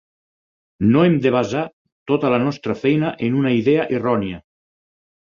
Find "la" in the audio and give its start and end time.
2.37-2.39